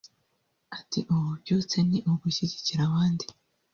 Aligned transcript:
Ati 0.77 0.99
“Ububyutse 1.13 1.77
ni 1.89 1.97
ugushyigikira 2.11 2.81
abandi 2.89 3.25